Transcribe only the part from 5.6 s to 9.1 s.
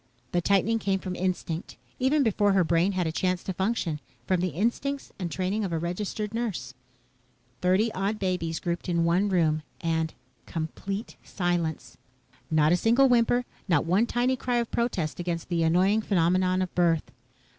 of a registered nurse. Thirty odd babies grouped in